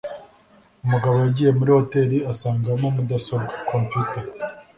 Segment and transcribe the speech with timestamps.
[0.85, 4.23] umugabo yagiye muri hoteri asangamo mudasobwa (computer)